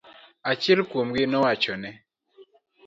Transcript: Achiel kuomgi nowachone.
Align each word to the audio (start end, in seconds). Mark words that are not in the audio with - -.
Achiel 0.51 0.79
kuomgi 0.89 1.23
nowachone. 1.27 1.89